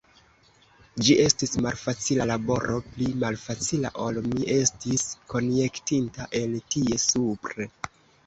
[1.07, 7.69] Ĝi estis malfacila laboro, pli malfacila ol mi estis konjektinta el tie supre.